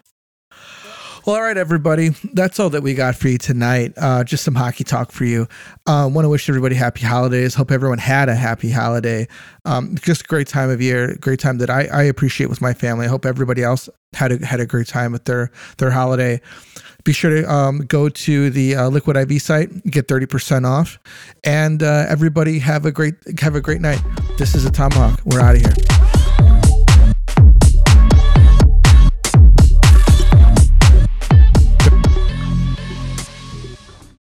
[1.27, 2.11] Well, all right, everybody.
[2.35, 3.95] That's all that we got for you tonight.
[3.97, 5.49] Uh, just some hockey talk for you.
[5.87, 7.55] Uh, Want to wish everybody happy holidays.
[7.55, 9.27] Hope everyone had a happy holiday.
[9.65, 11.17] Um, just great time of year.
[11.17, 13.07] Great time that I, I appreciate with my family.
[13.07, 16.43] I hope everybody else had a had a great time with their their holiday.
[17.05, 20.99] Be sure to um, go to the uh, Liquid IV site, get thirty percent off,
[21.43, 24.03] and uh, everybody have a great have a great night.
[24.37, 25.21] This is a Tomahawk.
[25.25, 26.04] We're out of here.